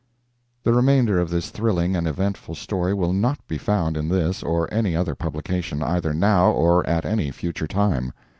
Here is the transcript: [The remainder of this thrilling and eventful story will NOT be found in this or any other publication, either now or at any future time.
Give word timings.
[The 0.63 0.73
remainder 0.73 1.19
of 1.19 1.29
this 1.29 1.51
thrilling 1.51 1.95
and 1.95 2.07
eventful 2.07 2.55
story 2.55 2.91
will 2.91 3.13
NOT 3.13 3.37
be 3.47 3.59
found 3.59 3.95
in 3.95 4.09
this 4.09 4.41
or 4.41 4.67
any 4.73 4.95
other 4.95 5.13
publication, 5.13 5.83
either 5.83 6.11
now 6.11 6.49
or 6.49 6.83
at 6.87 7.05
any 7.05 7.29
future 7.29 7.67
time. 7.67 8.11